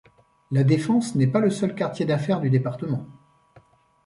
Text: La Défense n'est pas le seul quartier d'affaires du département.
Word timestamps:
La 0.49 0.63
Défense 0.63 1.13
n'est 1.13 1.27
pas 1.27 1.39
le 1.41 1.51
seul 1.51 1.75
quartier 1.75 2.07
d'affaires 2.07 2.41
du 2.41 2.49
département. 2.49 3.05